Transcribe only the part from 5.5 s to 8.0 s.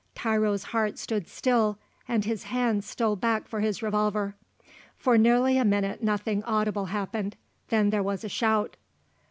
a minute nothing audible happened; then